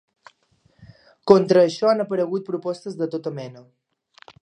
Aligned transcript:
Contra 1.33 1.63
això 1.67 1.91
han 1.91 2.03
aparegut 2.07 2.49
propostes 2.51 3.01
de 3.03 3.13
tota 3.17 3.39
mena. 3.41 3.67